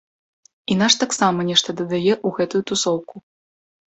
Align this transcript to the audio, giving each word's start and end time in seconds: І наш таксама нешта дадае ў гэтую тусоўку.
І 0.75 0.77
наш 0.81 0.93
таксама 1.03 1.39
нешта 1.51 1.75
дадае 1.81 2.13
ў 2.15 2.27
гэтую 2.39 2.61
тусоўку. 2.71 3.15